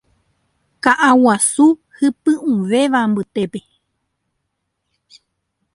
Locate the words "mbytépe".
3.09-3.59